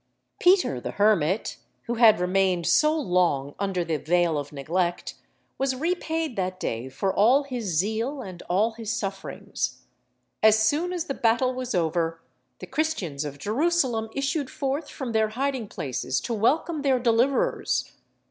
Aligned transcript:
Peter 0.39 0.81
the 0.81 0.93
Hermit, 0.93 1.57
who 1.83 1.93
had 1.93 2.19
remained 2.19 2.65
so 2.65 2.99
long 2.99 3.53
under 3.59 3.85
the 3.85 3.97
veil 3.97 4.35
of 4.35 4.51
neglect, 4.51 5.13
was 5.59 5.75
repaid 5.75 6.35
that 6.35 6.59
day 6.59 6.89
for 6.89 7.13
all 7.13 7.43
his 7.43 7.65
zeal 7.65 8.19
and 8.19 8.41
all 8.49 8.71
his 8.71 8.91
sufferings. 8.91 9.83
As 10.41 10.57
soon 10.57 10.91
as 10.91 11.03
the 11.05 11.13
battle 11.13 11.53
was 11.53 11.75
over, 11.75 12.19
the 12.57 12.65
Christians 12.65 13.23
of 13.23 13.37
Jerusalem 13.37 14.09
issued 14.15 14.49
forth 14.49 14.89
from 14.89 15.11
their 15.11 15.29
hiding 15.29 15.67
places 15.67 16.19
to 16.21 16.33
welcome 16.33 16.81
their 16.81 16.97
deliverers. 16.97 17.91